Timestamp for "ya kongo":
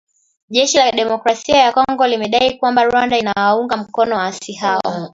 1.57-2.07